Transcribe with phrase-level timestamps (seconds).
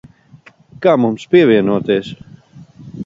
[0.85, 2.11] Kā mums pievienoties?